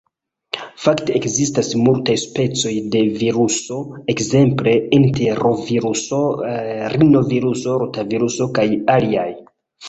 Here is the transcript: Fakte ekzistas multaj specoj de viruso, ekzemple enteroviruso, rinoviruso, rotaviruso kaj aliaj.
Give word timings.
Fakte 0.83 1.11
ekzistas 1.17 1.67
multaj 1.87 2.15
specoj 2.21 2.71
de 2.95 3.01
viruso, 3.23 3.77
ekzemple 4.13 4.73
enteroviruso, 4.99 6.23
rinoviruso, 6.95 7.77
rotaviruso 7.85 8.49
kaj 8.59 8.67
aliaj. 8.97 9.29